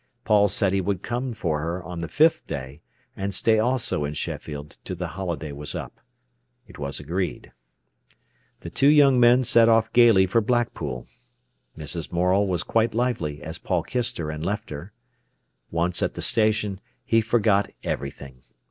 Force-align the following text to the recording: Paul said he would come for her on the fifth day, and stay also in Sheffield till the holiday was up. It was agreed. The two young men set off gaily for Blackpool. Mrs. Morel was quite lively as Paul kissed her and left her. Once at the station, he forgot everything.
Paul 0.25 0.49
said 0.49 0.73
he 0.73 0.81
would 0.81 1.03
come 1.03 1.31
for 1.31 1.59
her 1.59 1.83
on 1.83 1.99
the 1.99 2.07
fifth 2.07 2.47
day, 2.47 2.81
and 3.15 3.31
stay 3.31 3.59
also 3.59 4.03
in 4.03 4.15
Sheffield 4.15 4.79
till 4.83 4.95
the 4.95 5.09
holiday 5.09 5.51
was 5.51 5.75
up. 5.75 5.99
It 6.65 6.79
was 6.79 6.99
agreed. 6.99 7.51
The 8.61 8.71
two 8.71 8.87
young 8.87 9.19
men 9.19 9.43
set 9.43 9.69
off 9.69 9.93
gaily 9.93 10.25
for 10.25 10.41
Blackpool. 10.41 11.05
Mrs. 11.77 12.11
Morel 12.11 12.47
was 12.47 12.63
quite 12.63 12.95
lively 12.95 13.43
as 13.43 13.59
Paul 13.59 13.83
kissed 13.83 14.17
her 14.17 14.31
and 14.31 14.43
left 14.43 14.71
her. 14.71 14.91
Once 15.69 16.01
at 16.01 16.15
the 16.15 16.23
station, 16.23 16.79
he 17.05 17.21
forgot 17.21 17.69
everything. 17.83 18.41